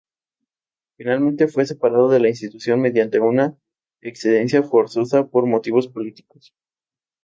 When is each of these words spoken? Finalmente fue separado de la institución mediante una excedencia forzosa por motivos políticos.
Finalmente 0.97 1.47
fue 1.47 1.67
separado 1.67 2.09
de 2.09 2.19
la 2.19 2.29
institución 2.29 2.81
mediante 2.81 3.19
una 3.19 3.55
excedencia 4.01 4.63
forzosa 4.63 5.27
por 5.27 5.45
motivos 5.45 5.89
políticos. 5.89 6.55